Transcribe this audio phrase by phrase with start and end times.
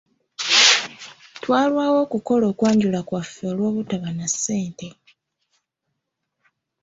[1.41, 4.87] Twalwawo okukola okwanjula kwaffe olw'obutaba na ssente.